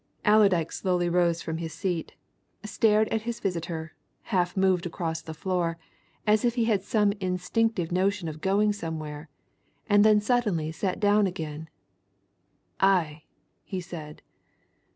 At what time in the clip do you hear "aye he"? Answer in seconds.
12.79-13.79